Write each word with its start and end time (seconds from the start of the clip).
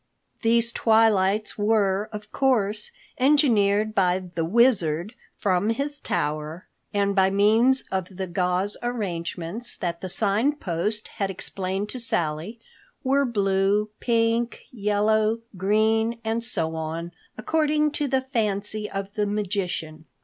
These 0.41 0.71
twilights 0.71 1.59
were, 1.59 2.09
of 2.11 2.31
course, 2.31 2.89
engineered 3.19 3.93
by 3.93 4.17
the 4.17 4.43
Wizard 4.43 5.13
from 5.37 5.69
his 5.69 5.99
tower, 5.99 6.67
and 6.91 7.15
by 7.15 7.29
means 7.29 7.83
of 7.91 8.17
the 8.17 8.25
gauze 8.25 8.75
arrangements 8.81 9.77
that 9.77 10.01
the 10.01 10.09
Sign 10.09 10.55
Post 10.55 11.07
had 11.07 11.29
explained 11.29 11.87
to 11.89 11.99
Sally, 11.99 12.59
were 13.03 13.25
blue, 13.27 13.91
pink, 13.99 14.61
yellow, 14.71 15.41
green, 15.55 16.19
and 16.23 16.43
so 16.43 16.73
on, 16.73 17.11
according 17.37 17.91
to 17.91 18.07
the 18.07 18.21
fancy 18.33 18.89
of 18.89 19.13
the 19.13 19.27
magician. 19.27 20.05